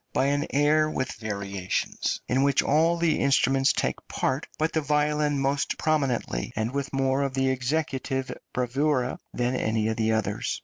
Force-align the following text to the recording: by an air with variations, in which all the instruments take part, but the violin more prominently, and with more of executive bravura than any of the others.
by 0.13 0.25
an 0.25 0.47
air 0.49 0.89
with 0.89 1.11
variations, 1.17 2.21
in 2.27 2.41
which 2.41 2.63
all 2.63 2.97
the 2.97 3.19
instruments 3.19 3.71
take 3.71 3.97
part, 4.07 4.47
but 4.57 4.73
the 4.73 4.81
violin 4.81 5.37
more 5.39 5.57
prominently, 5.77 6.51
and 6.55 6.71
with 6.73 6.91
more 6.91 7.21
of 7.21 7.37
executive 7.37 8.35
bravura 8.51 9.19
than 9.31 9.55
any 9.55 9.87
of 9.89 9.97
the 9.97 10.11
others. 10.11 10.59